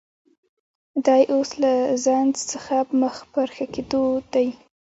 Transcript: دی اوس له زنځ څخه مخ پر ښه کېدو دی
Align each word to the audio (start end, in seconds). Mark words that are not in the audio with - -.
دی 1.05 1.21
اوس 1.33 1.49
له 1.61 1.73
زنځ 2.05 2.33
څخه 2.51 2.75
مخ 3.01 3.15
پر 3.33 3.47
ښه 3.55 3.65
کېدو 3.75 4.03
دی 4.33 4.47